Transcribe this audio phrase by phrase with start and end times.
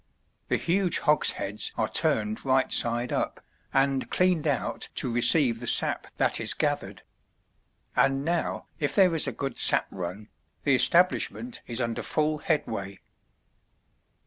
[0.47, 3.39] The huge hogsheads are turned right side up,
[3.71, 7.03] and cleaned out to receive the sap that is gathered.
[7.95, 10.29] And now, if there is a good "sap run,"
[10.63, 12.99] the establish ment is under full headway.